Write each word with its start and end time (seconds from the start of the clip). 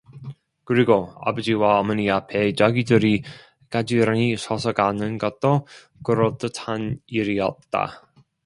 그리고 0.63 1.13
아버지와 1.21 1.77
어머니 1.79 2.09
앞에 2.09 2.55
자기들이 2.55 3.21
가지런히 3.69 4.35
서서 4.35 4.73
가는 4.73 5.19
것도 5.19 5.67
그럴듯한 6.03 6.99
일이었다. 7.05 8.07